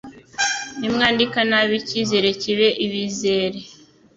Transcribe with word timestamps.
nimwandika 0.79 1.39
nabi 1.49 1.75
iKIzere 1.81 2.29
kibe 2.41 2.67
iBIzere, 2.85 3.59